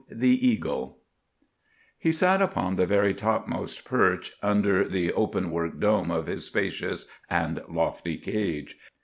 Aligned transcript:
THE 0.09 0.47
EAGLE 0.47 0.97
He 1.99 2.11
sat 2.11 2.41
upon 2.41 2.75
the 2.75 2.87
very 2.87 3.13
topmost 3.13 3.85
perch 3.85 4.33
under 4.41 4.83
the 4.83 5.13
open 5.13 5.51
work 5.51 5.79
dome 5.79 6.09
of 6.09 6.25
his 6.25 6.43
spacious 6.45 7.05
and 7.29 7.61
lofty 7.69 8.17
cage. 8.17 8.77